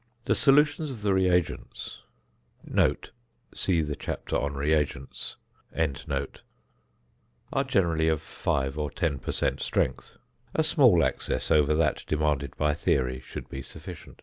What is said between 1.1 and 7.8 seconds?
reagents (see REAGENTS) are